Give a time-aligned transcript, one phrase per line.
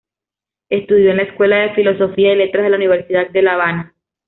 [0.69, 3.93] Estudió en la Escuela de Filosofía y Letras de la Universidad de La Habana.